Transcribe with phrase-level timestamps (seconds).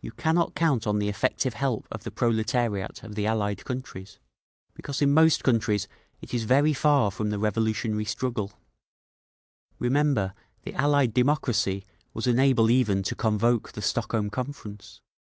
[0.00, 4.18] "You cannot count on the effective help of the proletariat of the Allied countries,
[4.74, 5.86] because in most countries
[6.20, 8.54] it is very far from the revolutionary struggle;
[9.78, 15.00] remember, the Allied democracy was unable even to convoke the Stockholm Conference.